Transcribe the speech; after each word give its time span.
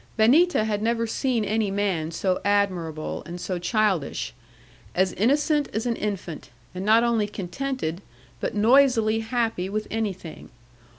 Benita 0.17 0.63
had 0.63 0.81
never 0.81 1.05
seen 1.05 1.45
any 1.45 1.69
man 1.69 2.09
so 2.09 2.41
admirable, 2.43 3.21
and 3.27 3.39
so 3.39 3.59
childish. 3.59 4.33
As 4.95 5.13
innocent 5.13 5.67
as 5.73 5.85
an 5.85 5.95
infant; 5.95 6.49
and 6.73 6.83
not 6.83 7.03
only 7.03 7.27
contented, 7.27 8.01
but 8.39 8.55
noisily 8.55 9.19
happy 9.19 9.69
with 9.69 9.85
anything. 9.91 10.49